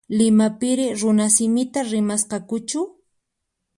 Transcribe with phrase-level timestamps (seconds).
[0.19, 2.79] Limapiri runasimita rimasqakuchu?